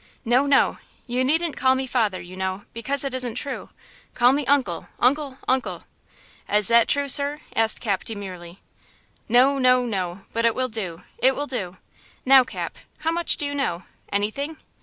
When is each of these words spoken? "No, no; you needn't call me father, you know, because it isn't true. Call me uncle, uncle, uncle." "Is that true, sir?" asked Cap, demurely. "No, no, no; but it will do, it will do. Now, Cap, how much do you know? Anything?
"No, 0.25 0.47
no; 0.47 0.79
you 1.05 1.23
needn't 1.23 1.55
call 1.55 1.75
me 1.75 1.85
father, 1.85 2.19
you 2.19 2.35
know, 2.35 2.63
because 2.73 3.03
it 3.03 3.13
isn't 3.13 3.35
true. 3.35 3.69
Call 4.15 4.31
me 4.31 4.47
uncle, 4.47 4.87
uncle, 4.99 5.37
uncle." 5.47 5.83
"Is 6.51 6.69
that 6.69 6.87
true, 6.87 7.07
sir?" 7.07 7.39
asked 7.55 7.81
Cap, 7.81 8.03
demurely. 8.03 8.61
"No, 9.29 9.59
no, 9.59 9.85
no; 9.85 10.25
but 10.33 10.43
it 10.43 10.55
will 10.55 10.69
do, 10.69 11.03
it 11.19 11.35
will 11.35 11.45
do. 11.45 11.77
Now, 12.25 12.43
Cap, 12.43 12.77
how 13.01 13.11
much 13.11 13.37
do 13.37 13.45
you 13.45 13.53
know? 13.53 13.83
Anything? 14.11 14.57